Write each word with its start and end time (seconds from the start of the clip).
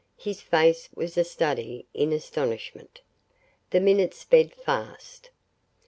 His 0.17 0.41
face 0.41 0.89
was 0.95 1.15
a 1.15 1.23
study 1.23 1.85
in 1.93 2.11
astonishment. 2.11 3.01
The 3.69 3.79
minutes 3.79 4.17
sped 4.17 4.51
fast. 4.55 5.29